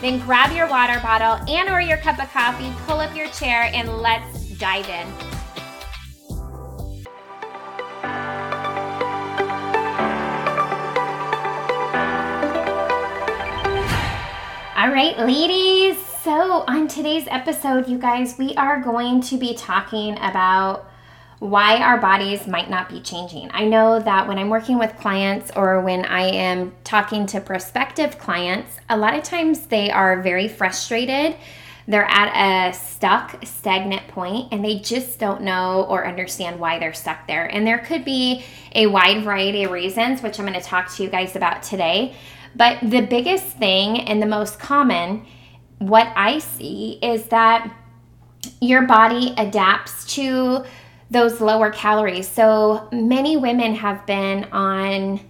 then 0.00 0.18
grab 0.20 0.52
your 0.52 0.68
water 0.68 0.98
bottle 1.00 1.34
and 1.48 1.68
or 1.68 1.80
your 1.80 1.98
cup 1.98 2.18
of 2.18 2.30
coffee, 2.32 2.72
pull 2.86 3.00
up 3.00 3.14
your 3.14 3.28
chair 3.28 3.70
and 3.74 3.98
let's 3.98 4.50
dive 4.58 4.88
in. 4.88 5.06
All 14.76 14.90
right, 14.90 15.18
ladies. 15.18 15.98
So, 16.22 16.64
on 16.66 16.88
today's 16.88 17.26
episode, 17.28 17.88
you 17.88 17.98
guys, 17.98 18.36
we 18.38 18.54
are 18.56 18.80
going 18.80 19.20
to 19.22 19.36
be 19.36 19.54
talking 19.54 20.18
about 20.18 20.89
why 21.40 21.78
our 21.78 21.98
bodies 21.98 22.46
might 22.46 22.68
not 22.68 22.90
be 22.90 23.00
changing. 23.00 23.50
I 23.52 23.64
know 23.64 23.98
that 23.98 24.28
when 24.28 24.38
I'm 24.38 24.50
working 24.50 24.78
with 24.78 24.94
clients 24.98 25.50
or 25.56 25.80
when 25.80 26.04
I 26.04 26.24
am 26.24 26.72
talking 26.84 27.24
to 27.26 27.40
prospective 27.40 28.18
clients, 28.18 28.76
a 28.90 28.96
lot 28.96 29.14
of 29.14 29.24
times 29.24 29.66
they 29.66 29.90
are 29.90 30.20
very 30.20 30.48
frustrated. 30.48 31.34
They're 31.88 32.04
at 32.04 32.70
a 32.70 32.74
stuck, 32.74 33.44
stagnant 33.46 34.06
point 34.08 34.52
and 34.52 34.62
they 34.62 34.80
just 34.80 35.18
don't 35.18 35.40
know 35.40 35.86
or 35.88 36.06
understand 36.06 36.60
why 36.60 36.78
they're 36.78 36.92
stuck 36.92 37.26
there. 37.26 37.46
And 37.46 37.66
there 37.66 37.78
could 37.78 38.04
be 38.04 38.44
a 38.74 38.86
wide 38.86 39.24
variety 39.24 39.64
of 39.64 39.70
reasons, 39.70 40.22
which 40.22 40.38
I'm 40.38 40.46
going 40.46 40.60
to 40.60 40.64
talk 40.64 40.94
to 40.96 41.02
you 41.02 41.08
guys 41.08 41.36
about 41.36 41.62
today. 41.62 42.14
But 42.54 42.78
the 42.82 43.00
biggest 43.00 43.46
thing 43.56 44.00
and 44.00 44.20
the 44.20 44.26
most 44.26 44.58
common, 44.58 45.24
what 45.78 46.12
I 46.14 46.40
see 46.40 46.98
is 47.02 47.24
that 47.28 47.74
your 48.60 48.82
body 48.82 49.32
adapts 49.38 50.04
to 50.14 50.64
those 51.10 51.40
lower 51.40 51.70
calories. 51.70 52.28
So 52.28 52.88
many 52.92 53.36
women 53.36 53.74
have 53.74 54.06
been 54.06 54.44
on, 54.52 55.20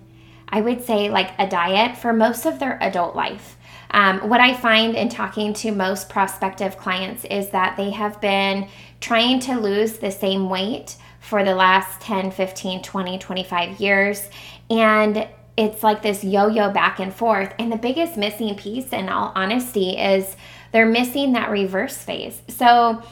I 0.48 0.60
would 0.60 0.84
say, 0.84 1.08
like 1.08 1.30
a 1.38 1.48
diet 1.48 1.96
for 1.96 2.12
most 2.12 2.44
of 2.46 2.58
their 2.58 2.82
adult 2.82 3.16
life. 3.16 3.56
Um, 3.92 4.28
what 4.28 4.40
I 4.40 4.54
find 4.54 4.94
in 4.94 5.08
talking 5.08 5.52
to 5.54 5.72
most 5.72 6.08
prospective 6.08 6.76
clients 6.76 7.24
is 7.24 7.50
that 7.50 7.76
they 7.76 7.90
have 7.90 8.20
been 8.20 8.68
trying 9.00 9.40
to 9.40 9.58
lose 9.58 9.98
the 9.98 10.10
same 10.10 10.48
weight 10.48 10.96
for 11.18 11.44
the 11.44 11.54
last 11.54 12.00
10, 12.00 12.30
15, 12.30 12.82
20, 12.82 13.18
25 13.18 13.80
years. 13.80 14.28
And 14.68 15.26
it's 15.56 15.82
like 15.82 16.02
this 16.02 16.22
yo 16.22 16.46
yo 16.46 16.70
back 16.70 17.00
and 17.00 17.12
forth. 17.12 17.52
And 17.58 17.72
the 17.72 17.76
biggest 17.76 18.16
missing 18.16 18.54
piece, 18.54 18.92
in 18.92 19.08
all 19.08 19.32
honesty, 19.34 19.98
is 19.98 20.36
they're 20.72 20.86
missing 20.86 21.32
that 21.32 21.50
reverse 21.50 21.96
phase. 21.96 22.42
So 22.48 23.02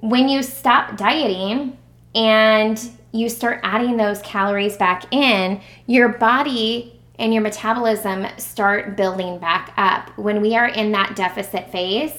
when 0.00 0.28
you 0.28 0.42
stop 0.42 0.96
dieting, 0.96 1.76
and 2.16 2.90
you 3.12 3.28
start 3.28 3.60
adding 3.62 3.96
those 3.96 4.20
calories 4.22 4.76
back 4.76 5.12
in, 5.12 5.60
your 5.86 6.08
body 6.08 7.00
and 7.18 7.32
your 7.32 7.42
metabolism 7.42 8.26
start 8.38 8.96
building 8.96 9.38
back 9.38 9.72
up. 9.76 10.16
When 10.18 10.40
we 10.40 10.56
are 10.56 10.66
in 10.66 10.92
that 10.92 11.14
deficit 11.14 11.70
phase, 11.70 12.12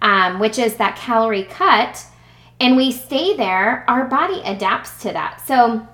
um, 0.00 0.38
which 0.38 0.58
is 0.58 0.76
that 0.76 0.96
calorie 0.96 1.44
cut, 1.44 2.04
and 2.60 2.76
we 2.76 2.92
stay 2.92 3.36
there, 3.36 3.84
our 3.88 4.04
body 4.04 4.40
adapts 4.44 5.02
to 5.02 5.12
that. 5.12 5.42
So, 5.46 5.86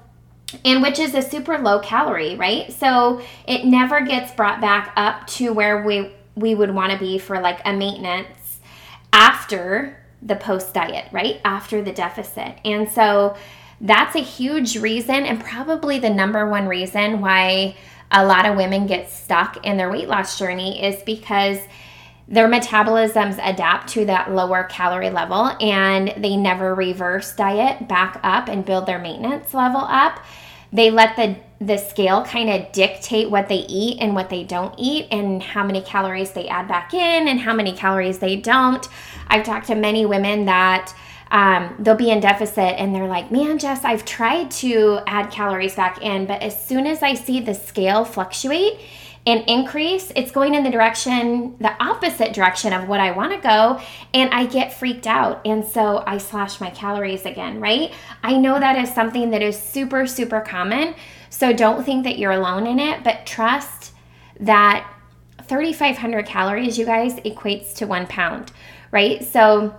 and 0.65 0.83
which 0.83 0.99
is 0.99 1.15
a 1.15 1.23
super 1.23 1.59
low 1.59 1.81
calorie, 1.81 2.37
right? 2.37 2.73
So 2.73 3.23
it 3.47 3.65
never 3.65 4.01
gets 4.03 4.33
brought 4.33 4.61
back 4.61 4.93
up 4.97 5.27
to 5.29 5.53
where 5.53 5.83
we 5.83 6.13
we 6.37 6.55
would 6.55 6.75
want 6.75 6.93
to 6.93 6.99
be 6.99 7.19
for 7.19 7.41
like 7.41 7.61
a 7.65 7.73
maintenance 7.73 8.59
after 9.13 10.04
the 10.25 10.37
post 10.37 10.73
diet, 10.75 11.07
right? 11.13 11.41
After 11.45 11.83
the 11.83 11.93
deficit. 11.93 12.59
And 12.65 12.91
so 12.91 13.37
that's 13.81 14.17
a 14.17 14.21
huge 14.21 14.77
reason, 14.77 15.27
and 15.27 15.43
probably 15.43 15.99
the 15.99 16.11
number 16.11 16.49
one 16.49 16.67
reason 16.67 17.21
why 17.21 17.77
a 18.11 18.25
lot 18.25 18.47
of 18.47 18.57
women 18.57 18.87
get 18.87 19.11
stuck 19.11 19.65
in 19.67 19.77
their 19.77 19.91
weight 19.91 20.09
loss 20.09 20.39
journey 20.39 20.83
is 20.83 21.03
because 21.03 21.59
their 22.27 22.49
metabolisms 22.49 23.39
adapt 23.43 23.89
to 23.91 24.07
that 24.07 24.31
lower 24.31 24.65
calorie 24.65 25.11
level 25.11 25.55
and 25.61 26.15
they 26.17 26.37
never 26.37 26.75
reverse 26.75 27.35
diet 27.35 27.87
back 27.87 28.19
up 28.23 28.49
and 28.49 28.65
build 28.65 28.87
their 28.87 28.99
maintenance 28.99 29.53
level 29.53 29.83
up. 29.83 30.25
They 30.75 30.91
let 30.91 31.17
the 31.17 31.37
the 31.61 31.79
scale 31.79 32.23
kind 32.25 32.51
of 32.51 32.71
dictate 32.73 33.31
what 33.31 33.49
they 33.49 33.65
eat 33.69 33.99
and 34.01 34.15
what 34.15 34.29
they 34.29 34.45
don't 34.45 34.75
eat 34.77 35.07
and 35.11 35.43
how 35.43 35.65
many 35.65 35.81
calories 35.81 36.33
they 36.33 36.47
add 36.49 36.69
back 36.69 36.93
in 36.93 37.29
and 37.29 37.41
how 37.41 37.55
many 37.55 37.73
calories 37.73 38.19
they 38.19 38.37
don't. 38.37 38.87
I've 39.29 39.45
talked 39.45 39.69
to 39.69 39.75
many 39.75 40.05
women 40.05 40.45
that 40.45 40.95
um, 41.31 41.75
they'll 41.79 41.95
be 41.95 42.11
in 42.11 42.21
deficit 42.21 42.79
and 42.79 42.95
they're 42.95 43.09
like, 43.09 43.31
man, 43.31 43.59
Jess, 43.59 43.85
I've 43.85 44.05
tried 44.05 44.51
to 44.53 45.01
add 45.07 45.31
calories 45.31 45.75
back 45.75 46.03
in, 46.03 46.27
but 46.27 46.43
as 46.43 46.63
soon 46.63 46.87
as 46.87 47.03
I 47.03 47.15
see 47.15 47.41
the 47.41 47.55
scale 47.55 48.05
fluctuate 48.05 48.81
and 49.27 49.43
increase, 49.49 50.13
it's 50.15 50.31
going 50.31 50.55
in 50.55 50.65
the 50.65 50.71
direction, 50.71 51.57
the 51.59 51.73
opposite 51.83 52.35
direction 52.35 52.75
of 52.75 52.89
what 52.89 53.01
I 53.01 53.11
want 53.13 53.33
to 53.33 53.39
go, 53.39 53.81
and 54.13 54.31
I 54.35 54.45
get 54.45 54.75
freaked 54.75 55.07
out. 55.07 55.41
And 55.47 55.65
so 55.65 56.05
I 56.07 56.19
slash 56.19 56.61
my 56.61 56.69
calories 56.71 57.25
again, 57.25 57.59
right? 57.59 57.93
I 58.23 58.37
know 58.37 58.61
that 58.61 58.77
is 58.77 58.95
something 58.95 59.31
that 59.31 59.41
is 59.41 59.59
super, 59.59 60.07
super 60.07 60.41
common. 60.43 60.95
So 61.31 61.55
don't 61.55 61.85
think 61.85 62.05
that 62.05 62.19
you're 62.19 62.33
alone 62.33 62.67
in 62.67 62.79
it, 62.79 63.03
but 63.03 63.25
trust 63.25 63.93
that 64.41 64.91
3,500 65.45 66.27
calories, 66.27 66.79
you 66.79 66.85
guys, 66.85 67.15
equates 67.17 67.75
to 67.77 67.87
one 67.87 68.07
pound, 68.07 68.53
right? 68.91 69.25
So 69.25 69.75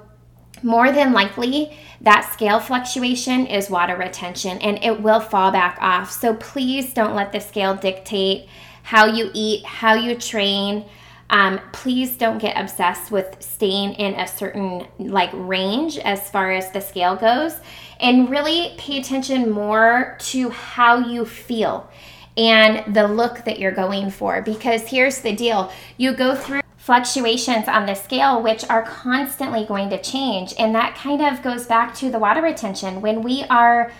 more 0.63 0.91
than 0.91 1.13
likely 1.13 1.77
that 2.01 2.31
scale 2.33 2.59
fluctuation 2.59 3.45
is 3.45 3.69
water 3.69 3.95
retention 3.95 4.57
and 4.59 4.83
it 4.83 5.01
will 5.01 5.19
fall 5.19 5.51
back 5.51 5.77
off. 5.81 6.11
So 6.11 6.33
please 6.35 6.93
don't 6.93 7.15
let 7.15 7.31
the 7.31 7.39
scale 7.39 7.75
dictate 7.75 8.47
how 8.85 9.07
you 9.07 9.31
eat, 9.33 9.65
how 9.65 9.95
you 9.95 10.15
train. 10.15 10.85
Um, 11.31 11.59
please 11.71 12.17
don't 12.17 12.37
get 12.37 12.55
obsessed 12.55 13.11
with 13.11 13.35
staying 13.39 13.93
in 13.95 14.13
a 14.13 14.27
certain 14.27 14.85
like 14.99 15.31
range 15.33 15.97
as 15.97 16.29
far 16.29 16.51
as 16.51 16.71
the 16.71 16.79
scale 16.79 17.15
goes 17.15 17.55
and 17.99 18.29
really 18.29 18.75
pay 18.77 18.99
attention 18.99 19.49
more 19.49 20.15
to 20.19 20.49
how 20.51 20.99
you 20.99 21.25
feel 21.25 21.89
and 22.37 22.93
the 22.93 23.07
look 23.07 23.43
that 23.45 23.57
you're 23.57 23.71
going 23.71 24.11
for 24.11 24.43
because 24.43 24.87
here's 24.87 25.19
the 25.21 25.35
deal 25.35 25.71
you 25.97 26.13
go 26.13 26.35
through 26.35 26.61
fluctuations 26.77 27.67
on 27.67 27.87
the 27.87 27.95
scale, 27.95 28.43
which 28.43 28.63
are 28.69 28.83
constantly 28.83 29.65
going 29.65 29.89
to 29.89 29.99
change. 29.99 30.53
And 30.59 30.75
that 30.75 30.95
kind 30.95 31.19
of 31.19 31.41
goes 31.41 31.65
back 31.65 31.95
to 31.95 32.11
the 32.11 32.19
water 32.19 32.43
retention. 32.43 33.01
When 33.01 33.23
we 33.23 33.43
are 33.49 33.91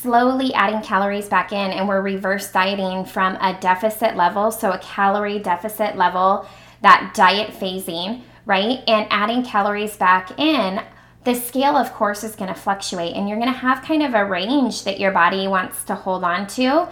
slowly 0.00 0.52
adding 0.54 0.82
calories 0.82 1.28
back 1.28 1.52
in 1.52 1.70
and 1.70 1.88
we're 1.88 2.00
reverse 2.00 2.50
dieting 2.50 3.04
from 3.04 3.36
a 3.36 3.58
deficit 3.60 4.16
level, 4.16 4.50
so 4.50 4.70
a 4.72 4.78
calorie 4.78 5.38
deficit 5.38 5.96
level, 5.96 6.46
that 6.82 7.12
diet 7.14 7.50
phasing, 7.50 8.22
right? 8.46 8.78
And 8.88 9.06
adding 9.10 9.42
calories 9.44 9.96
back 9.96 10.38
in, 10.38 10.80
the 11.24 11.34
scale, 11.34 11.76
of 11.76 11.92
course, 11.92 12.24
is 12.24 12.34
going 12.34 12.52
to 12.52 12.58
fluctuate 12.58 13.14
and 13.14 13.28
you're 13.28 13.38
going 13.38 13.52
to 13.52 13.58
have 13.58 13.82
kind 13.82 14.02
of 14.02 14.14
a 14.14 14.24
range 14.24 14.84
that 14.84 14.98
your 14.98 15.12
body 15.12 15.46
wants 15.46 15.84
to 15.84 15.94
hold 15.94 16.24
on 16.24 16.46
to. 16.48 16.88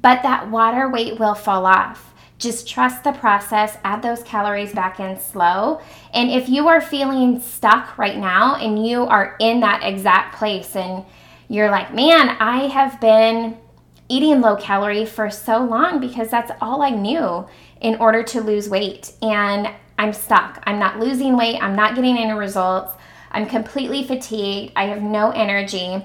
but 0.00 0.22
that 0.22 0.50
water 0.50 0.88
weight 0.88 1.18
will 1.18 1.34
fall 1.34 1.66
off. 1.66 2.14
Just 2.38 2.66
trust 2.66 3.04
the 3.04 3.12
process, 3.12 3.76
add 3.84 4.02
those 4.02 4.22
calories 4.22 4.72
back 4.72 4.98
in 4.98 5.18
slow. 5.20 5.80
And 6.12 6.30
if 6.30 6.48
you 6.48 6.66
are 6.68 6.80
feeling 6.80 7.40
stuck 7.40 7.96
right 7.98 8.16
now 8.16 8.56
and 8.56 8.84
you 8.84 9.02
are 9.02 9.36
in 9.38 9.60
that 9.60 9.82
exact 9.84 10.36
place 10.36 10.74
and 10.74 11.04
you're 11.52 11.70
like, 11.70 11.92
man, 11.92 12.30
I 12.40 12.66
have 12.68 12.98
been 12.98 13.58
eating 14.08 14.40
low 14.40 14.56
calorie 14.56 15.04
for 15.04 15.28
so 15.28 15.62
long 15.62 16.00
because 16.00 16.30
that's 16.30 16.50
all 16.62 16.80
I 16.80 16.88
knew 16.88 17.46
in 17.82 17.96
order 17.96 18.22
to 18.22 18.40
lose 18.40 18.70
weight. 18.70 19.12
And 19.20 19.68
I'm 19.98 20.14
stuck. 20.14 20.62
I'm 20.66 20.78
not 20.78 20.98
losing 20.98 21.36
weight. 21.36 21.62
I'm 21.62 21.76
not 21.76 21.94
getting 21.94 22.16
any 22.16 22.32
results. 22.32 22.94
I'm 23.30 23.44
completely 23.44 24.02
fatigued. 24.02 24.72
I 24.76 24.86
have 24.86 25.02
no 25.02 25.30
energy. 25.32 26.02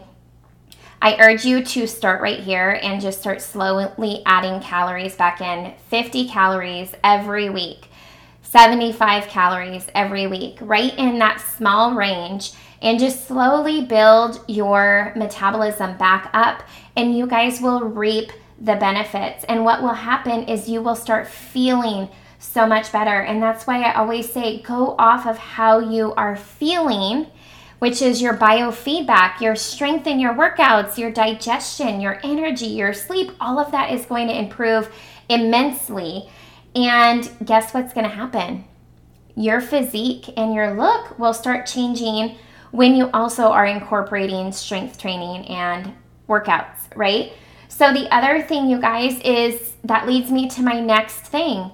I 1.01 1.15
urge 1.17 1.45
you 1.45 1.63
to 1.63 1.87
start 1.87 2.21
right 2.21 2.41
here 2.41 2.81
and 2.83 2.99
just 2.99 3.21
start 3.21 3.41
slowly 3.41 4.23
adding 4.25 4.59
calories 4.59 5.15
back 5.15 5.39
in 5.39 5.73
50 5.87 6.27
calories 6.27 6.91
every 7.05 7.49
week, 7.49 7.87
75 8.41 9.27
calories 9.27 9.87
every 9.95 10.27
week, 10.27 10.57
right 10.59 10.93
in 10.97 11.19
that 11.19 11.39
small 11.39 11.93
range, 11.93 12.51
and 12.81 12.99
just 12.99 13.27
slowly 13.27 13.85
build 13.85 14.43
your 14.47 15.13
metabolism 15.15 15.97
back 15.97 16.29
up. 16.33 16.63
And 16.95 17.17
you 17.17 17.27
guys 17.27 17.61
will 17.61 17.81
reap 17.81 18.31
the 18.59 18.75
benefits. 18.75 19.43
And 19.45 19.63
what 19.63 19.81
will 19.81 19.93
happen 19.93 20.43
is 20.43 20.69
you 20.69 20.81
will 20.81 20.95
start 20.95 21.27
feeling 21.27 22.09
so 22.39 22.65
much 22.65 22.91
better. 22.91 23.21
And 23.21 23.41
that's 23.41 23.65
why 23.67 23.81
I 23.81 23.95
always 23.95 24.31
say 24.31 24.61
go 24.61 24.95
off 24.97 25.25
of 25.25 25.37
how 25.37 25.79
you 25.79 26.13
are 26.13 26.35
feeling 26.35 27.27
which 27.79 28.01
is 28.01 28.21
your 28.21 28.35
biofeedback, 28.35 29.39
your 29.39 29.55
strength 29.55 30.07
in 30.07 30.19
your 30.19 30.33
workouts, 30.33 30.97
your 30.97 31.11
digestion, 31.11 32.01
your 32.01 32.19
energy, 32.23 32.65
your 32.65 32.93
sleep, 32.93 33.31
all 33.39 33.59
of 33.59 33.71
that 33.71 33.91
is 33.91 34.05
going 34.05 34.27
to 34.27 34.37
improve 34.37 34.91
immensely. 35.29 36.27
And 36.75 37.29
guess 37.45 37.73
what's 37.73 37.93
going 37.93 38.09
to 38.09 38.15
happen? 38.15 38.65
Your 39.35 39.61
physique 39.61 40.33
and 40.35 40.53
your 40.53 40.73
look 40.73 41.19
will 41.19 41.33
start 41.33 41.67
changing 41.67 42.37
when 42.77 42.95
you 42.95 43.09
also 43.11 43.45
are 43.47 43.65
incorporating 43.65 44.51
strength 44.51 44.99
training 44.99 45.47
and 45.47 45.91
workouts, 46.29 46.95
right? 46.95 47.33
So, 47.69 47.91
the 47.91 48.07
other 48.15 48.43
thing, 48.43 48.69
you 48.69 48.79
guys, 48.79 49.19
is 49.21 49.73
that 49.83 50.05
leads 50.05 50.29
me 50.29 50.47
to 50.49 50.61
my 50.61 50.79
next 50.79 51.21
thing. 51.21 51.71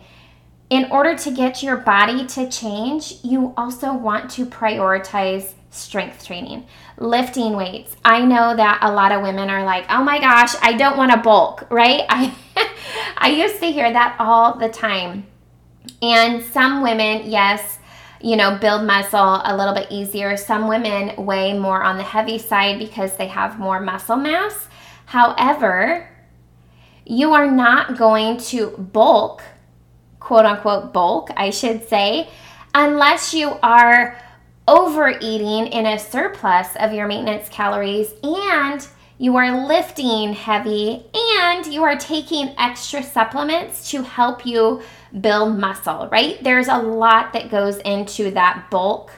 In 0.70 0.90
order 0.90 1.14
to 1.18 1.30
get 1.30 1.62
your 1.62 1.76
body 1.76 2.26
to 2.28 2.50
change, 2.50 3.16
you 3.22 3.54
also 3.58 3.94
want 3.94 4.32
to 4.32 4.46
prioritize 4.46 5.56
strength 5.72 6.26
training, 6.26 6.68
lifting 6.98 7.58
weights. 7.58 7.98
I 8.06 8.24
know 8.24 8.56
that 8.56 8.80
a 8.82 8.90
lot 8.90 9.12
of 9.12 9.24
women 9.24 9.50
are 9.50 9.66
like, 9.66 9.86
"Oh 9.90 10.06
my 10.06 10.20
gosh, 10.20 10.56
I 10.62 10.72
don't 10.72 10.96
want 10.96 11.12
to 11.12 11.18
bulk," 11.18 11.68
right? 11.70 12.06
I 12.10 12.34
I 13.18 13.28
used 13.28 13.60
to 13.60 13.70
hear 13.70 13.92
that 13.92 14.16
all 14.20 14.58
the 14.58 14.70
time. 14.70 15.28
And 16.02 16.42
some 16.46 16.82
women, 16.82 17.30
yes, 17.30 17.80
you 18.24 18.38
know, 18.38 18.58
build 18.58 18.86
muscle 18.86 19.42
a 19.44 19.56
little 19.56 19.74
bit 19.74 19.88
easier. 19.92 20.38
Some 20.38 20.70
women 20.70 21.14
weigh 21.26 21.54
more 21.54 21.84
on 21.84 21.98
the 21.98 22.04
heavy 22.04 22.38
side 22.38 22.80
because 22.80 23.18
they 23.18 23.28
have 23.28 23.60
more 23.60 23.82
muscle 23.82 24.16
mass. 24.16 24.70
However, 25.06 26.10
you 27.06 27.34
are 27.34 27.52
not 27.52 27.98
going 27.98 28.38
to 28.38 28.70
bulk, 28.78 29.44
quote 30.22 30.46
unquote 30.46 30.94
bulk, 30.94 31.32
I 31.36 31.50
should 31.50 31.88
say, 31.90 32.30
unless 32.74 33.34
you 33.34 33.58
are 33.62 34.18
overeating 34.70 35.68
in 35.68 35.86
a 35.86 36.00
surplus 36.00 36.70
of 36.78 36.94
your 36.94 37.08
maintenance 37.08 37.50
calories 37.50 38.14
and 38.24 38.88
you 39.18 39.38
are 39.38 39.68
lifting 39.68 40.34
heavy 40.34 41.06
and 41.14 41.66
you 41.68 41.84
are 41.84 41.96
taking 41.96 42.54
extra 42.58 43.04
supplements 43.04 43.92
to 43.92 44.02
help 44.02 44.46
you 44.46 44.82
build 45.22 45.58
muscle, 45.58 46.10
right? 46.12 46.44
There's 46.44 46.68
a 46.68 46.78
lot 46.78 47.34
that 47.34 47.52
goes 47.52 47.78
into 47.78 48.32
that 48.32 48.70
bulk 48.72 49.12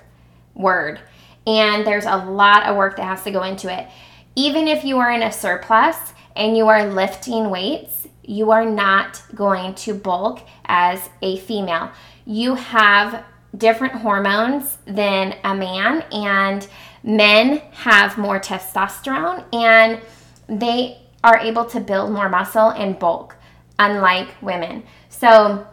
word, 0.54 1.00
and 1.48 1.86
there's 1.86 2.06
a 2.06 2.18
lot 2.18 2.64
of 2.64 2.76
work 2.76 2.98
that 2.98 3.04
has 3.04 3.24
to 3.24 3.32
go 3.32 3.44
into 3.44 3.72
it. 3.72 3.88
Even 4.36 4.68
if 4.68 4.84
you 4.84 4.98
are 5.00 5.12
in 5.12 5.22
a 5.22 5.32
surplus 5.32 6.14
and 6.36 6.58
you 6.58 6.68
are 6.68 6.86
lifting 6.88 7.50
weights, 7.50 8.08
you 8.24 8.52
are 8.52 8.66
not 8.66 9.22
going 9.34 9.76
to 9.76 9.94
bulk 9.94 10.42
as 10.66 11.10
a 11.22 11.38
female. 11.38 11.92
You 12.26 12.56
have 12.56 13.24
different 13.56 13.94
hormones 13.94 14.78
than 14.86 15.36
a 15.44 15.56
man, 15.56 16.04
and 16.12 16.68
men 17.06 17.62
have 17.72 18.18
more 18.18 18.40
testosterone 18.40 19.46
and 19.54 20.02
they 20.48 20.98
are 21.24 21.38
able 21.38 21.66
to 21.66 21.80
build 21.80 22.12
more 22.12 22.28
muscle 22.28 22.70
and 22.70 22.98
bulk, 22.98 23.36
unlike 23.78 24.30
women. 24.42 24.84
So 25.10 25.66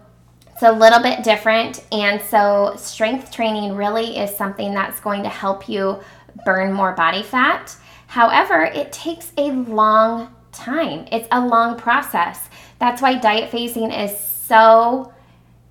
it's 0.52 0.62
a 0.62 0.70
little 0.70 1.02
bit 1.02 1.25
different. 1.25 1.84
And 1.90 2.20
so, 2.20 2.75
strength 2.76 3.32
training 3.32 3.75
really 3.75 4.19
is 4.19 4.37
something 4.37 4.75
that's 4.75 5.00
going 5.00 5.23
to 5.23 5.29
help 5.29 5.69
you 5.69 6.00
burn 6.44 6.73
more 6.73 6.93
body 6.93 7.23
fat. 7.23 7.76
However, 8.06 8.62
it 8.62 8.93
takes 8.93 9.32
a 9.38 9.50
long 9.52 10.35
time, 10.52 11.06
it's 11.11 11.28
a 11.32 11.44
long 11.44 11.78
process. 11.78 12.49
That's 12.78 13.00
why 13.00 13.19
diet 13.19 13.50
phasing 13.50 13.96
is 14.05 14.17
so 14.19 15.12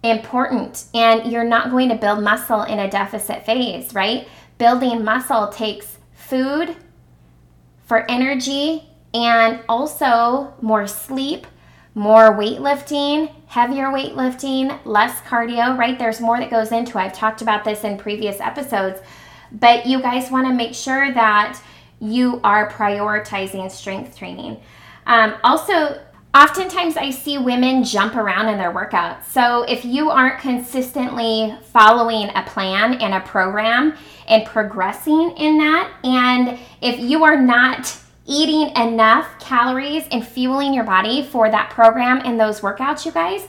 important 0.04 0.86
and 0.96 1.32
you're 1.32 1.44
not 1.44 1.70
going 1.70 1.90
to 1.90 1.96
build 1.96 2.24
muscle 2.24 2.64
in 2.64 2.80
a 2.80 2.90
deficit 2.90 3.46
phase, 3.46 3.94
right? 3.94 4.28
Building 4.62 5.04
muscle 5.04 5.48
takes 5.48 5.98
food 6.14 6.76
for 7.84 8.06
energy 8.12 8.84
and 9.12 9.60
also 9.68 10.54
more 10.62 10.86
sleep, 10.86 11.48
more 11.96 12.38
weightlifting, 12.38 13.34
heavier 13.48 13.86
weightlifting, 13.86 14.80
less 14.86 15.20
cardio, 15.22 15.76
right? 15.76 15.98
There's 15.98 16.22
more 16.22 16.38
that 16.38 16.52
goes 16.52 16.72
into 16.72 17.00
it. 17.00 17.02
I've 17.02 17.14
talked 17.14 17.42
about 17.42 17.64
this 17.64 17.84
in 17.84 17.98
previous 17.98 18.40
episodes, 18.40 19.00
but 19.52 19.88
you 19.88 20.00
guys 20.00 20.30
want 20.30 20.46
to 20.48 20.54
make 20.54 20.76
sure 20.76 21.12
that 21.12 21.60
you 22.00 22.40
are 22.44 22.70
prioritizing 22.70 23.72
strength 23.72 24.16
training. 24.16 24.62
Um, 25.08 25.38
also, 25.44 26.00
Oftentimes, 26.34 26.96
I 26.96 27.10
see 27.10 27.38
women 27.38 27.84
jump 27.84 28.16
around 28.16 28.48
in 28.48 28.58
their 28.58 28.74
workouts. 28.74 29.26
So, 29.26 29.64
if 29.64 29.84
you 29.84 30.10
aren't 30.10 30.40
consistently 30.40 31.54
following 31.74 32.30
a 32.34 32.44
plan 32.44 32.94
and 33.02 33.14
a 33.14 33.20
program 33.20 33.98
and 34.30 34.46
progressing 34.46 35.32
in 35.36 35.58
that, 35.58 35.92
and 36.06 36.58
if 36.82 37.00
you 37.00 37.26
are 37.26 37.40
not 37.40 37.98
eating 38.26 38.74
enough 38.78 39.28
calories 39.40 40.06
and 40.10 40.26
fueling 40.26 40.74
your 40.74 40.86
body 40.86 41.22
for 41.22 41.52
that 41.52 41.70
program 41.70 42.22
and 42.24 42.40
those 42.40 42.62
workouts, 42.62 43.06
you 43.06 43.12
guys, 43.12 43.46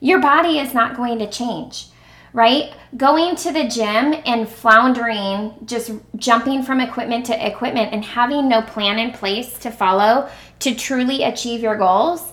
your 0.00 0.18
body 0.18 0.58
is 0.58 0.72
not 0.72 0.96
going 0.96 1.18
to 1.18 1.28
change 1.28 1.88
right? 2.32 2.72
Going 2.96 3.36
to 3.36 3.52
the 3.52 3.68
gym 3.68 4.14
and 4.24 4.48
floundering, 4.48 5.54
just 5.64 5.92
jumping 6.16 6.62
from 6.62 6.80
equipment 6.80 7.26
to 7.26 7.46
equipment 7.46 7.92
and 7.92 8.04
having 8.04 8.48
no 8.48 8.62
plan 8.62 8.98
in 8.98 9.12
place 9.12 9.58
to 9.58 9.70
follow 9.70 10.28
to 10.60 10.74
truly 10.74 11.22
achieve 11.22 11.60
your 11.60 11.76
goals, 11.76 12.32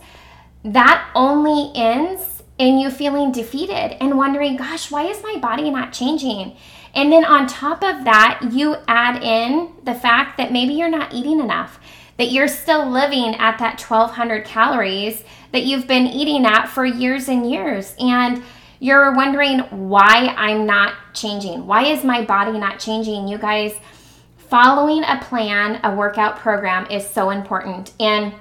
that 0.63 1.09
only 1.15 1.71
ends 1.75 2.43
in 2.57 2.77
you 2.77 2.89
feeling 2.89 3.31
defeated 3.31 3.97
and 4.01 4.17
wondering, 4.17 4.57
gosh, 4.57 4.91
why 4.91 5.03
is 5.03 5.23
my 5.23 5.37
body 5.37 5.69
not 5.69 5.93
changing? 5.93 6.55
And 6.93 7.11
then 7.11 7.23
on 7.23 7.47
top 7.47 7.83
of 7.83 8.03
that, 8.05 8.41
you 8.51 8.75
add 8.87 9.23
in 9.23 9.71
the 9.83 9.93
fact 9.93 10.37
that 10.37 10.51
maybe 10.51 10.73
you're 10.73 10.89
not 10.89 11.13
eating 11.13 11.39
enough, 11.39 11.79
that 12.17 12.31
you're 12.31 12.47
still 12.47 12.89
living 12.89 13.35
at 13.35 13.59
that 13.59 13.81
1200 13.81 14.43
calories 14.45 15.23
that 15.51 15.63
you've 15.63 15.87
been 15.87 16.07
eating 16.07 16.45
at 16.45 16.67
for 16.67 16.85
years 16.85 17.27
and 17.29 17.49
years. 17.49 17.95
And 17.99 18.43
you're 18.79 19.13
wondering 19.13 19.59
why 19.89 20.33
I'm 20.37 20.65
not 20.65 20.93
changing. 21.13 21.67
Why 21.67 21.85
is 21.85 22.03
my 22.03 22.23
body 22.23 22.57
not 22.57 22.79
changing? 22.79 23.27
You 23.27 23.37
guys, 23.37 23.75
following 24.37 25.03
a 25.03 25.19
plan, 25.21 25.79
a 25.83 25.93
workout 25.93 26.37
program 26.37 26.89
is 26.89 27.07
so 27.07 27.29
important. 27.29 27.93
And 27.99 28.33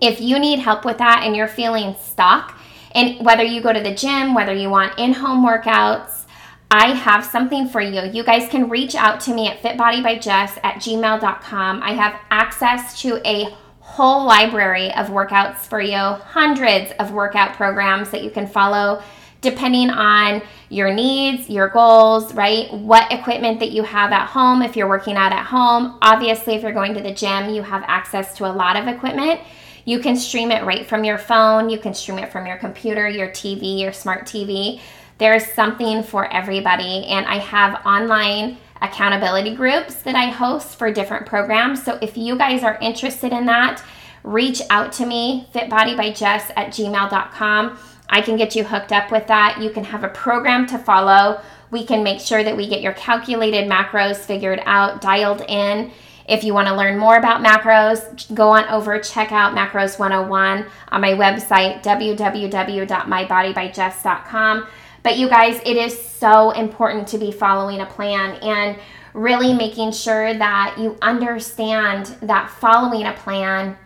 if 0.00 0.20
you 0.20 0.38
need 0.38 0.60
help 0.60 0.84
with 0.84 0.98
that 0.98 1.22
and 1.24 1.34
you're 1.34 1.48
feeling 1.48 1.96
stuck, 2.00 2.58
and 2.94 3.24
whether 3.24 3.42
you 3.42 3.60
go 3.60 3.72
to 3.72 3.80
the 3.80 3.94
gym, 3.94 4.34
whether 4.34 4.54
you 4.54 4.68
want 4.70 4.98
in 4.98 5.14
home 5.14 5.44
workouts, 5.44 6.26
I 6.70 6.94
have 6.94 7.24
something 7.24 7.68
for 7.68 7.80
you. 7.80 8.02
You 8.02 8.24
guys 8.24 8.48
can 8.48 8.68
reach 8.68 8.94
out 8.94 9.20
to 9.22 9.34
me 9.34 9.48
at 9.48 9.62
fitbodybyjess 9.62 10.58
at 10.62 10.76
gmail.com. 10.76 11.82
I 11.82 11.92
have 11.92 12.18
access 12.30 13.00
to 13.02 13.20
a 13.26 13.54
whole 13.80 14.24
library 14.24 14.92
of 14.94 15.08
workouts 15.08 15.58
for 15.58 15.80
you, 15.80 15.96
hundreds 15.96 16.92
of 16.92 17.12
workout 17.12 17.54
programs 17.54 18.10
that 18.10 18.22
you 18.22 18.30
can 18.30 18.46
follow 18.46 19.02
depending 19.42 19.90
on 19.90 20.40
your 20.70 20.92
needs, 20.92 21.50
your 21.50 21.68
goals, 21.68 22.32
right? 22.32 22.72
What 22.72 23.12
equipment 23.12 23.60
that 23.60 23.72
you 23.72 23.82
have 23.82 24.10
at 24.10 24.28
home 24.28 24.62
if 24.62 24.74
you're 24.74 24.88
working 24.88 25.16
out 25.16 25.32
at 25.32 25.44
home. 25.44 25.98
Obviously, 26.00 26.54
if 26.54 26.62
you're 26.62 26.72
going 26.72 26.94
to 26.94 27.02
the 27.02 27.12
gym, 27.12 27.50
you 27.50 27.62
have 27.62 27.84
access 27.86 28.34
to 28.38 28.46
a 28.46 28.52
lot 28.52 28.76
of 28.76 28.88
equipment. 28.88 29.40
You 29.84 29.98
can 29.98 30.16
stream 30.16 30.50
it 30.50 30.64
right 30.64 30.86
from 30.86 31.04
your 31.04 31.18
phone, 31.18 31.68
you 31.68 31.78
can 31.78 31.92
stream 31.92 32.18
it 32.18 32.32
from 32.32 32.46
your 32.46 32.56
computer, 32.56 33.08
your 33.08 33.28
TV, 33.28 33.80
your 33.80 33.92
smart 33.92 34.26
TV. 34.26 34.80
There's 35.18 35.44
something 35.52 36.02
for 36.02 36.32
everybody, 36.32 37.04
and 37.06 37.26
I 37.26 37.38
have 37.38 37.84
online 37.84 38.58
accountability 38.80 39.54
groups 39.54 39.96
that 40.02 40.14
I 40.14 40.26
host 40.26 40.76
for 40.78 40.92
different 40.92 41.26
programs. 41.26 41.82
So 41.82 41.98
if 42.00 42.16
you 42.16 42.36
guys 42.36 42.62
are 42.62 42.78
interested 42.80 43.32
in 43.32 43.46
that, 43.46 43.82
reach 44.24 44.62
out 44.70 44.92
to 44.94 45.06
me, 45.06 45.48
fitbodybyjess 45.54 46.52
at 46.56 46.68
gmail.com. 46.68 47.78
I 48.12 48.20
can 48.20 48.36
get 48.36 48.54
you 48.54 48.62
hooked 48.62 48.92
up 48.92 49.10
with 49.10 49.26
that. 49.28 49.56
You 49.60 49.70
can 49.70 49.84
have 49.84 50.04
a 50.04 50.08
program 50.08 50.66
to 50.66 50.76
follow. 50.78 51.40
We 51.70 51.86
can 51.86 52.04
make 52.04 52.20
sure 52.20 52.44
that 52.44 52.54
we 52.54 52.68
get 52.68 52.82
your 52.82 52.92
calculated 52.92 53.66
macros 53.68 54.18
figured 54.18 54.60
out, 54.66 55.00
dialed 55.00 55.40
in. 55.48 55.90
If 56.28 56.44
you 56.44 56.52
want 56.52 56.68
to 56.68 56.76
learn 56.76 56.98
more 56.98 57.16
about 57.16 57.42
macros, 57.42 58.34
go 58.34 58.50
on 58.50 58.68
over, 58.68 59.00
check 59.00 59.32
out 59.32 59.56
Macros 59.56 59.98
101 59.98 60.66
on 60.92 61.00
my 61.00 61.14
website, 61.14 61.82
www.mybodybyjess.com. 61.82 64.66
But 65.02 65.18
you 65.18 65.28
guys, 65.28 65.60
it 65.64 65.76
is 65.76 66.00
so 66.00 66.50
important 66.50 67.08
to 67.08 67.18
be 67.18 67.32
following 67.32 67.80
a 67.80 67.86
plan 67.86 68.36
and 68.42 68.78
really 69.14 69.54
making 69.54 69.90
sure 69.92 70.34
that 70.34 70.76
you 70.78 70.98
understand 71.02 72.06
that 72.22 72.50
following 72.50 73.06
a 73.06 73.12
plan 73.14 73.76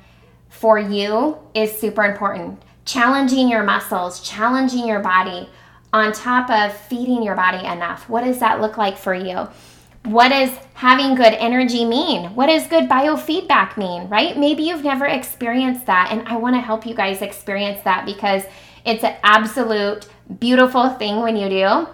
for 0.49 0.79
you 0.79 1.39
is 1.55 1.77
super 1.79 2.05
important. 2.05 2.61
Challenging 2.87 3.49
your 3.49 3.63
muscles, 3.63 4.21
challenging 4.21 4.87
your 4.87 5.01
body 5.01 5.51
on 5.93 6.13
top 6.13 6.49
of 6.49 6.75
feeding 6.75 7.23
your 7.23 7.35
body 7.35 7.67
enough. 7.67 8.09
What 8.09 8.25
does 8.25 8.39
that 8.39 8.61
look 8.61 8.79
like 8.79 8.97
for 8.97 9.13
you? 9.13 9.49
What 10.05 10.29
does 10.29 10.51
having 10.75 11.17
good 11.17 11.35
energy 11.35 11.85
mean? 11.85 12.35
What 12.37 12.47
does 12.47 12.69
good 12.69 12.89
biofeedback 12.89 13.77
mean, 13.77 14.09
right? 14.09 14.39
Maybe 14.39 14.63
you've 14.63 14.85
never 14.85 15.05
experienced 15.05 15.87
that, 15.87 16.13
and 16.13 16.27
I 16.29 16.37
want 16.37 16.55
to 16.55 16.61
help 16.61 16.87
you 16.87 16.95
guys 16.95 17.23
experience 17.23 17.83
that 17.83 18.07
because 18.07 18.45
it's 18.85 19.03
an 19.03 19.17
absolute 19.25 20.09
beautiful 20.39 20.91
thing 20.91 21.23
when 21.23 21.37
you 21.37 21.49
do. 21.49 21.89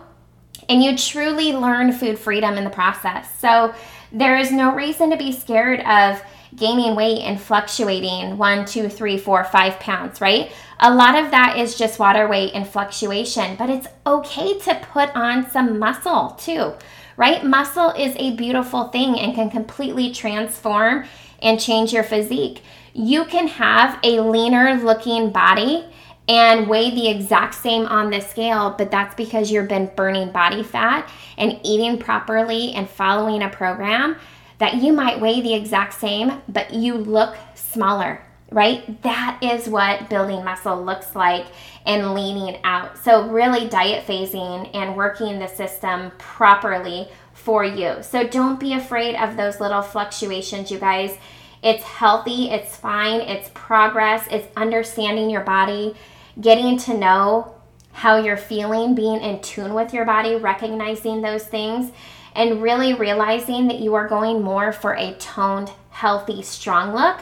And 0.69 0.83
you 0.83 0.97
truly 0.97 1.53
learn 1.53 1.93
food 1.93 2.19
freedom 2.19 2.59
in 2.59 2.65
the 2.65 2.71
process. 2.71 3.27
So 3.39 3.75
there 4.13 4.37
is 4.37 4.53
no 4.53 4.75
reason 4.75 5.11
to 5.11 5.17
be 5.17 5.33
scared 5.33 5.81
of 5.81 6.23
gaining 6.55 6.95
weight 6.95 7.21
and 7.21 7.41
fluctuating 7.41 8.37
one, 8.37 8.67
two, 8.67 8.89
three, 8.89 9.17
four, 9.17 9.43
five 9.45 9.81
pounds, 9.81 10.21
right? 10.21 10.53
A 10.85 10.93
lot 10.93 11.15
of 11.15 11.31
that 11.31 11.59
is 11.59 11.79
just 11.79 12.01
water 12.01 12.27
weight 12.27 12.55
and 12.55 12.67
fluctuation, 12.67 13.55
but 13.55 13.71
it's 13.71 13.87
okay 14.05 14.59
to 14.59 14.75
put 14.93 15.15
on 15.15 15.49
some 15.49 15.79
muscle 15.79 16.31
too, 16.31 16.73
right? 17.17 17.45
Muscle 17.45 17.91
is 17.91 18.17
a 18.17 18.35
beautiful 18.35 18.89
thing 18.89 19.17
and 19.17 19.33
can 19.33 19.49
completely 19.49 20.11
transform 20.11 21.05
and 21.41 21.61
change 21.61 21.93
your 21.93 22.03
physique. 22.03 22.65
You 22.95 23.25
can 23.27 23.47
have 23.47 23.97
a 24.03 24.23
leaner 24.23 24.75
looking 24.75 25.31
body 25.31 25.85
and 26.29 26.67
weigh 26.67 26.91
the 26.91 27.09
exact 27.09 27.55
same 27.55 27.87
on 27.87 28.11
the 28.11 28.21
scale, 28.21 28.75
but 28.77 28.91
that's 28.91 29.15
because 29.15 29.53
you've 29.53 29.69
been 29.69 29.93
burning 29.95 30.33
body 30.33 30.65
fat 30.65 31.09
and 31.39 31.61
eating 31.63 31.97
properly 31.97 32.73
and 32.73 32.91
following 32.91 33.45
a 33.45 33.49
program 33.49 34.17
that 34.59 34.75
you 34.75 34.93
might 34.93 35.21
weigh 35.21 35.41
the 35.41 35.55
exact 35.55 35.95
same, 35.95 36.43
but 36.49 36.75
you 36.75 36.95
look 36.95 37.37
smaller, 37.55 38.21
right? 38.53 39.03
That 39.03 39.39
is 39.43 39.69
what 39.69 40.09
building 40.09 40.45
muscle 40.45 40.83
looks 40.83 41.15
like 41.15 41.47
and 41.87 42.15
leaning 42.15 42.61
out. 42.65 42.99
So, 42.99 43.29
really, 43.29 43.69
diet 43.69 44.07
phasing 44.07 44.71
and 44.75 44.97
working 44.97 45.39
the 45.39 45.49
system 45.49 46.13
properly 46.19 47.09
for 47.33 47.65
you. 47.65 48.03
So, 48.03 48.27
don't 48.27 48.61
be 48.61 48.75
afraid 48.75 49.17
of 49.17 49.37
those 49.37 49.61
little 49.61 49.83
fluctuations, 49.83 50.71
you 50.71 50.79
guys. 50.79 51.17
It's 51.63 51.85
healthy, 51.85 52.51
it's 52.51 52.77
fine, 52.77 53.21
it's 53.21 53.51
progress, 53.55 54.27
it's 54.31 54.49
understanding 54.57 55.31
your 55.31 55.43
body, 55.43 55.95
getting 56.41 56.77
to 56.79 56.97
know 56.97 57.55
how 57.93 58.17
you're 58.17 58.37
feeling, 58.37 58.95
being 58.95 59.21
in 59.21 59.41
tune 59.43 59.75
with 59.75 59.95
your 59.95 60.05
body, 60.05 60.35
recognizing 60.35 61.21
those 61.21 61.45
things 61.45 61.93
and 62.35 62.63
really 62.63 62.95
realizing 62.95 63.69
that 63.69 63.79
you 63.79 63.95
are 63.95 64.09
going 64.09 64.43
more 64.43 64.73
for 64.73 64.95
a 64.95 65.15
toned, 65.15 65.71
healthy, 65.91 66.43
strong 66.43 66.95
look, 66.95 67.21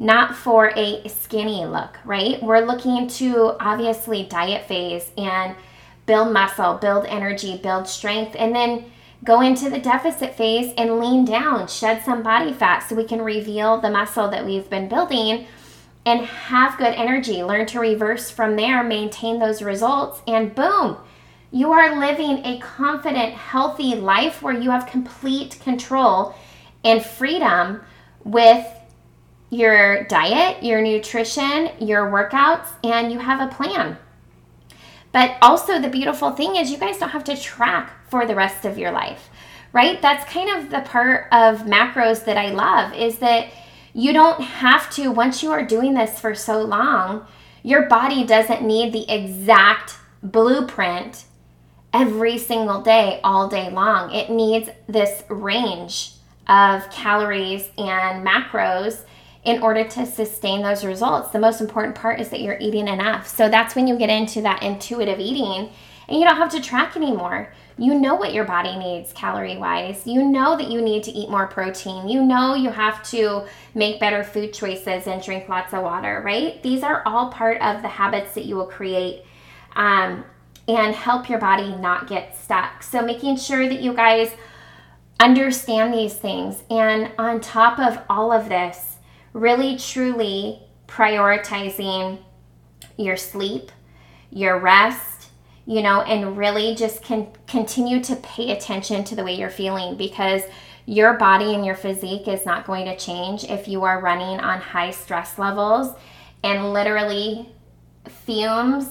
not 0.00 0.34
for 0.34 0.72
a 0.74 1.06
skinny 1.06 1.64
look, 1.64 1.98
right? 2.04 2.42
We're 2.42 2.66
looking 2.66 3.06
to 3.06 3.54
obviously 3.60 4.24
diet 4.24 4.66
phase 4.66 5.12
and 5.16 5.54
build 6.06 6.32
muscle, 6.32 6.74
build 6.74 7.06
energy, 7.06 7.56
build 7.58 7.86
strength, 7.86 8.34
and 8.36 8.52
then 8.52 8.90
go 9.22 9.40
into 9.40 9.70
the 9.70 9.78
deficit 9.78 10.34
phase 10.34 10.72
and 10.76 10.98
lean 10.98 11.24
down, 11.24 11.68
shed 11.68 12.02
some 12.02 12.24
body 12.24 12.52
fat 12.52 12.80
so 12.80 12.96
we 12.96 13.04
can 13.04 13.22
reveal 13.22 13.80
the 13.80 13.90
muscle 13.90 14.28
that 14.28 14.44
we've 14.44 14.68
been 14.68 14.88
building 14.88 15.46
and 16.04 16.24
have 16.24 16.78
good 16.78 16.94
energy. 16.94 17.44
Learn 17.44 17.66
to 17.66 17.78
reverse 17.78 18.30
from 18.30 18.56
there, 18.56 18.82
maintain 18.82 19.38
those 19.38 19.62
results, 19.62 20.20
and 20.26 20.52
boom 20.56 20.96
you 21.52 21.72
are 21.72 21.98
living 21.98 22.44
a 22.44 22.58
confident, 22.60 23.34
healthy 23.34 23.94
life 23.94 24.40
where 24.40 24.54
you 24.54 24.70
have 24.70 24.86
complete 24.86 25.58
control 25.60 26.34
and 26.84 27.04
freedom 27.04 27.80
with 28.24 28.64
your 29.50 30.04
diet, 30.04 30.62
your 30.62 30.80
nutrition, 30.80 31.70
your 31.80 32.10
workouts, 32.10 32.68
and 32.84 33.12
you 33.12 33.18
have 33.18 33.40
a 33.40 33.52
plan. 33.52 33.98
But 35.12 35.36
also, 35.42 35.80
the 35.80 35.88
beautiful 35.88 36.30
thing 36.30 36.54
is, 36.56 36.70
you 36.70 36.78
guys 36.78 36.98
don't 36.98 37.10
have 37.10 37.24
to 37.24 37.36
track 37.36 38.08
for 38.08 38.26
the 38.26 38.36
rest 38.36 38.64
of 38.64 38.78
your 38.78 38.92
life, 38.92 39.28
right? 39.72 40.00
That's 40.00 40.32
kind 40.32 40.50
of 40.56 40.70
the 40.70 40.80
part 40.80 41.26
of 41.32 41.62
macros 41.62 42.24
that 42.26 42.36
I 42.36 42.50
love 42.50 42.94
is 42.94 43.18
that 43.18 43.48
you 43.92 44.12
don't 44.12 44.40
have 44.40 44.88
to, 44.90 45.10
once 45.10 45.42
you 45.42 45.50
are 45.50 45.64
doing 45.64 45.94
this 45.94 46.20
for 46.20 46.32
so 46.34 46.62
long, 46.62 47.26
your 47.64 47.88
body 47.88 48.24
doesn't 48.24 48.62
need 48.62 48.92
the 48.92 49.12
exact 49.12 49.96
blueprint 50.22 51.24
every 51.92 52.38
single 52.38 52.82
day, 52.82 53.20
all 53.24 53.48
day 53.48 53.68
long. 53.68 54.14
It 54.14 54.30
needs 54.30 54.70
this 54.86 55.24
range 55.28 56.12
of 56.46 56.88
calories 56.90 57.68
and 57.76 58.24
macros 58.24 59.02
in 59.44 59.62
order 59.62 59.84
to 59.84 60.06
sustain 60.06 60.62
those 60.62 60.84
results. 60.84 61.30
The 61.30 61.38
most 61.38 61.60
important 61.60 61.94
part 61.94 62.20
is 62.20 62.28
that 62.28 62.40
you're 62.40 62.58
eating 62.60 62.88
enough. 62.88 63.26
So 63.26 63.48
that's 63.48 63.74
when 63.74 63.86
you 63.86 63.96
get 63.96 64.10
into 64.10 64.42
that 64.42 64.62
intuitive 64.62 65.18
eating 65.18 65.70
and 66.08 66.18
you 66.18 66.26
don't 66.26 66.36
have 66.36 66.50
to 66.50 66.60
track 66.60 66.96
anymore. 66.96 67.52
You 67.78 67.94
know 67.94 68.16
what 68.16 68.34
your 68.34 68.44
body 68.44 68.76
needs 68.76 69.12
calorie 69.12 69.56
wise. 69.56 70.06
You 70.06 70.22
know 70.22 70.56
that 70.56 70.70
you 70.70 70.82
need 70.82 71.04
to 71.04 71.10
eat 71.12 71.30
more 71.30 71.46
protein. 71.46 72.08
You 72.08 72.22
know 72.22 72.54
you 72.54 72.70
have 72.70 73.02
to 73.10 73.46
make 73.74 74.00
better 74.00 74.22
food 74.22 74.52
choices 74.52 75.06
and 75.06 75.22
drink 75.22 75.48
lots 75.48 75.72
of 75.72 75.82
water, 75.82 76.20
right? 76.22 76.62
These 76.62 76.82
are 76.82 77.02
all 77.06 77.30
part 77.30 77.62
of 77.62 77.80
the 77.80 77.88
habits 77.88 78.34
that 78.34 78.44
you 78.44 78.56
will 78.56 78.66
create. 78.66 79.24
Um, 79.76 80.24
and 80.68 80.94
help 80.94 81.28
your 81.28 81.38
body 81.38 81.74
not 81.76 82.06
get 82.06 82.36
stuck. 82.36 82.82
So, 82.82 83.02
making 83.02 83.36
sure 83.36 83.68
that 83.68 83.80
you 83.80 83.92
guys 83.92 84.30
understand 85.18 85.92
these 85.92 86.14
things. 86.14 86.62
And 86.70 87.10
on 87.18 87.40
top 87.40 87.78
of 87.78 88.00
all 88.08 88.32
of 88.32 88.48
this, 88.48 88.89
really 89.32 89.76
truly 89.76 90.62
prioritizing 90.86 92.18
your 92.96 93.16
sleep, 93.16 93.70
your 94.30 94.58
rest, 94.58 95.30
you 95.66 95.82
know, 95.82 96.02
and 96.02 96.36
really 96.36 96.74
just 96.74 97.02
can 97.02 97.28
continue 97.46 98.02
to 98.02 98.16
pay 98.16 98.50
attention 98.50 99.04
to 99.04 99.14
the 99.14 99.24
way 99.24 99.34
you're 99.34 99.50
feeling 99.50 99.96
because 99.96 100.42
your 100.86 101.14
body 101.14 101.54
and 101.54 101.64
your 101.64 101.74
physique 101.74 102.26
is 102.26 102.44
not 102.44 102.66
going 102.66 102.86
to 102.86 102.96
change 102.96 103.44
if 103.44 103.68
you 103.68 103.84
are 103.84 104.00
running 104.00 104.40
on 104.40 104.60
high 104.60 104.90
stress 104.90 105.38
levels 105.38 105.94
and 106.42 106.72
literally 106.72 107.48
fumes 108.08 108.88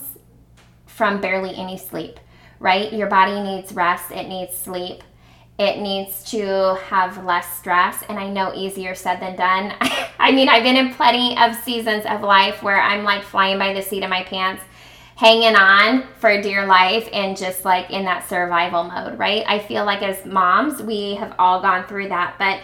from 0.85 1.19
barely 1.19 1.55
any 1.55 1.77
sleep, 1.77 2.19
right? 2.59 2.93
Your 2.93 3.07
body 3.07 3.41
needs 3.41 3.73
rest, 3.73 4.11
it 4.11 4.27
needs 4.27 4.55
sleep, 4.55 5.03
it 5.59 5.79
needs 5.79 6.23
to 6.31 6.75
have 6.85 7.25
less 7.25 7.57
stress. 7.57 8.01
And 8.07 8.17
I 8.17 8.29
know 8.29 8.53
easier 8.55 8.95
said 8.95 9.19
than 9.19 9.35
done. 9.35 9.75
I 10.19 10.31
mean, 10.31 10.47
I've 10.47 10.63
been 10.63 10.77
in 10.77 10.93
plenty 10.93 11.37
of 11.37 11.53
seasons 11.53 12.05
of 12.05 12.21
life 12.21 12.63
where 12.63 12.81
I'm 12.81 13.03
like 13.03 13.23
flying 13.23 13.59
by 13.59 13.73
the 13.73 13.81
seat 13.81 14.03
of 14.03 14.09
my 14.09 14.23
pants, 14.23 14.63
hanging 15.17 15.57
on 15.57 16.07
for 16.19 16.41
dear 16.41 16.65
life, 16.65 17.09
and 17.11 17.35
just 17.35 17.65
like 17.65 17.91
in 17.91 18.05
that 18.05 18.27
survival 18.29 18.85
mode, 18.85 19.19
right? 19.19 19.43
I 19.47 19.59
feel 19.59 19.83
like 19.83 20.01
as 20.01 20.25
moms, 20.25 20.81
we 20.81 21.15
have 21.15 21.35
all 21.37 21.61
gone 21.61 21.85
through 21.87 22.07
that. 22.07 22.35
But 22.39 22.61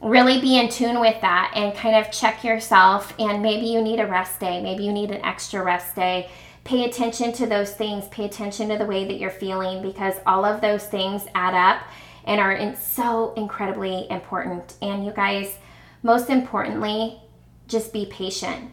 really 0.00 0.40
be 0.40 0.56
in 0.60 0.68
tune 0.68 1.00
with 1.00 1.20
that 1.22 1.52
and 1.56 1.74
kind 1.74 1.96
of 1.96 2.12
check 2.12 2.44
yourself. 2.44 3.12
And 3.18 3.42
maybe 3.42 3.66
you 3.66 3.82
need 3.82 3.98
a 3.98 4.06
rest 4.06 4.38
day, 4.38 4.62
maybe 4.62 4.84
you 4.84 4.92
need 4.92 5.10
an 5.10 5.24
extra 5.24 5.64
rest 5.64 5.96
day 5.96 6.30
pay 6.62 6.84
attention 6.84 7.32
to 7.32 7.46
those 7.46 7.72
things, 7.72 8.08
pay 8.08 8.24
attention 8.24 8.68
to 8.68 8.76
the 8.76 8.84
way 8.84 9.04
that 9.04 9.20
you're 9.20 9.30
feeling 9.30 9.80
because 9.82 10.16
all 10.26 10.44
of 10.44 10.60
those 10.60 10.84
things 10.84 11.24
add 11.32 11.54
up 11.54 11.80
and 12.26 12.40
are 12.40 12.52
in 12.52 12.76
so 12.76 13.32
incredibly 13.34 14.10
important. 14.10 14.74
And 14.82 15.04
you 15.04 15.12
guys, 15.12 15.56
most 16.02 16.28
importantly, 16.28 17.20
just 17.68 17.92
be 17.92 18.06
patient. 18.06 18.72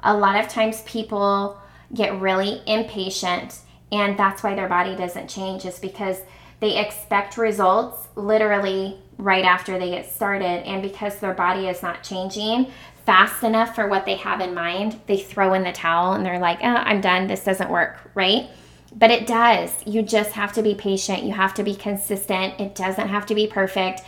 A 0.00 0.16
lot 0.16 0.38
of 0.42 0.48
times 0.48 0.82
people 0.82 1.60
get 1.94 2.20
really 2.20 2.62
impatient 2.66 3.60
and 3.92 4.18
that's 4.18 4.42
why 4.42 4.54
their 4.54 4.68
body 4.68 4.96
doesn't 4.96 5.28
change 5.28 5.64
is 5.64 5.78
because 5.78 6.20
they 6.60 6.78
expect 6.78 7.36
results 7.36 8.08
literally 8.16 8.98
right 9.18 9.44
after 9.44 9.78
they 9.78 9.90
get 9.90 10.10
started 10.10 10.66
and 10.66 10.82
because 10.82 11.18
their 11.18 11.34
body 11.34 11.68
is 11.68 11.82
not 11.82 12.02
changing 12.02 12.70
fast 13.04 13.44
enough 13.44 13.74
for 13.74 13.86
what 13.86 14.04
they 14.04 14.16
have 14.16 14.40
in 14.40 14.52
mind, 14.52 15.00
they 15.06 15.16
throw 15.16 15.54
in 15.54 15.62
the 15.62 15.72
towel 15.72 16.14
and 16.14 16.26
they're 16.26 16.40
like, 16.40 16.58
oh, 16.60 16.66
I'm 16.66 17.00
done. 17.00 17.28
This 17.28 17.44
doesn't 17.44 17.70
work, 17.70 17.98
right? 18.14 18.50
But 18.98 19.10
it 19.10 19.26
does. 19.26 19.74
You 19.86 20.00
just 20.00 20.32
have 20.32 20.54
to 20.54 20.62
be 20.62 20.74
patient. 20.74 21.22
You 21.22 21.34
have 21.34 21.52
to 21.54 21.62
be 21.62 21.74
consistent. 21.74 22.58
It 22.58 22.74
doesn't 22.74 23.08
have 23.08 23.26
to 23.26 23.34
be 23.34 23.46
perfect, 23.46 24.00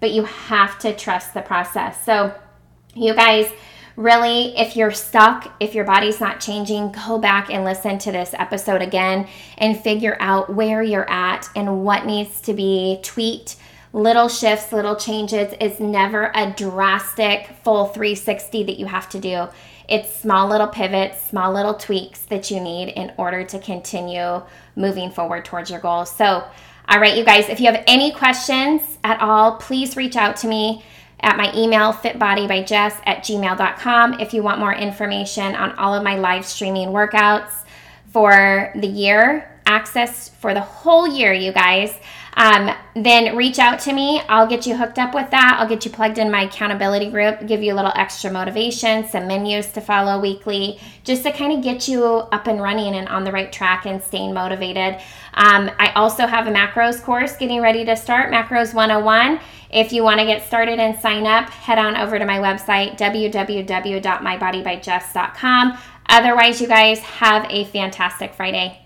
but 0.00 0.12
you 0.12 0.22
have 0.22 0.78
to 0.80 0.94
trust 0.94 1.34
the 1.34 1.42
process. 1.42 2.02
So, 2.04 2.32
you 2.94 3.12
guys, 3.14 3.50
really, 3.96 4.56
if 4.56 4.76
you're 4.76 4.92
stuck, 4.92 5.52
if 5.58 5.74
your 5.74 5.84
body's 5.84 6.20
not 6.20 6.40
changing, 6.40 6.92
go 6.92 7.18
back 7.18 7.50
and 7.50 7.64
listen 7.64 7.98
to 7.98 8.12
this 8.12 8.34
episode 8.34 8.82
again 8.82 9.26
and 9.58 9.78
figure 9.78 10.16
out 10.20 10.54
where 10.54 10.82
you're 10.82 11.10
at 11.10 11.48
and 11.56 11.82
what 11.82 12.06
needs 12.06 12.40
to 12.42 12.54
be 12.54 13.00
tweaked. 13.02 13.56
Little 13.92 14.28
shifts, 14.28 14.72
little 14.72 14.96
changes 14.96 15.54
is 15.60 15.80
never 15.80 16.30
a 16.34 16.50
drastic 16.50 17.48
full 17.64 17.86
360 17.86 18.62
that 18.64 18.78
you 18.78 18.86
have 18.86 19.08
to 19.08 19.18
do. 19.18 19.48
It's 19.88 20.14
small 20.14 20.48
little 20.48 20.66
pivots, 20.66 21.22
small 21.28 21.52
little 21.52 21.74
tweaks 21.74 22.20
that 22.26 22.50
you 22.50 22.60
need 22.60 22.88
in 22.88 23.12
order 23.16 23.44
to 23.44 23.58
continue 23.58 24.42
moving 24.74 25.10
forward 25.10 25.44
towards 25.44 25.70
your 25.70 25.80
goals. 25.80 26.10
So, 26.10 26.44
all 26.88 27.00
right, 27.00 27.16
you 27.16 27.24
guys, 27.24 27.48
if 27.48 27.60
you 27.60 27.66
have 27.66 27.82
any 27.86 28.12
questions 28.12 28.82
at 29.04 29.20
all, 29.20 29.56
please 29.56 29.96
reach 29.96 30.16
out 30.16 30.36
to 30.38 30.48
me 30.48 30.84
at 31.20 31.36
my 31.36 31.52
email, 31.54 31.92
fitbodybyjess 31.92 33.00
at 33.06 33.18
gmail.com. 33.18 34.20
If 34.20 34.34
you 34.34 34.42
want 34.42 34.60
more 34.60 34.74
information 34.74 35.54
on 35.54 35.72
all 35.78 35.94
of 35.94 36.02
my 36.02 36.16
live 36.16 36.44
streaming 36.44 36.88
workouts 36.88 37.64
for 38.12 38.72
the 38.76 38.86
year, 38.86 39.60
access 39.66 40.28
for 40.28 40.54
the 40.54 40.60
whole 40.60 41.08
year, 41.08 41.32
you 41.32 41.52
guys, 41.52 41.98
um, 42.36 42.70
then 42.94 43.34
reach 43.34 43.58
out 43.58 43.80
to 43.80 43.92
me. 43.92 44.20
I'll 44.28 44.46
get 44.46 44.64
you 44.66 44.76
hooked 44.76 44.98
up 44.98 45.14
with 45.14 45.30
that. 45.30 45.56
I'll 45.58 45.68
get 45.68 45.86
you 45.86 45.90
plugged 45.90 46.18
in 46.18 46.30
my 46.30 46.42
accountability 46.42 47.10
group, 47.10 47.46
give 47.46 47.62
you 47.62 47.72
a 47.72 47.76
little 47.76 47.92
extra 47.94 48.30
motivation, 48.30 49.08
some 49.08 49.26
menus 49.26 49.72
to 49.72 49.80
follow 49.80 50.20
weekly, 50.20 50.78
just 51.02 51.22
to 51.22 51.32
kind 51.32 51.50
of 51.52 51.64
get 51.64 51.88
you 51.88 52.04
up 52.04 52.46
and 52.46 52.60
running 52.60 52.94
and 52.94 53.08
on 53.08 53.24
the 53.24 53.32
right 53.32 53.50
track 53.50 53.86
and 53.86 54.02
staying 54.02 54.34
motivated. 54.34 55.00
Um, 55.34 55.70
I 55.78 55.92
also 55.94 56.26
have 56.26 56.46
a 56.46 56.50
macros 56.50 57.02
course 57.02 57.34
getting 57.36 57.62
ready 57.62 57.86
to 57.86 57.96
start, 57.96 58.30
Macros 58.30 58.74
101. 58.74 59.40
If 59.70 59.92
you 59.92 60.04
want 60.04 60.20
to 60.20 60.26
get 60.26 60.46
started 60.46 60.78
and 60.78 61.00
sign 61.00 61.26
up, 61.26 61.48
head 61.50 61.78
on 61.78 61.96
over 61.96 62.18
to 62.18 62.26
my 62.26 62.38
website, 62.38 62.98
www.mybodybyjess.com. 62.98 65.78
Otherwise, 66.08 66.60
you 66.60 66.68
guys 66.68 67.00
have 67.00 67.44
a 67.50 67.64
fantastic 67.64 68.32
Friday. 68.34 68.85